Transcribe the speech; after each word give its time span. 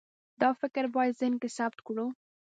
دا 0.41 0.49
فکر 0.61 0.83
باید 0.95 1.17
ذهن 1.19 1.33
کې 1.41 1.49
ثبت 1.57 1.79
کړو. 1.87 2.05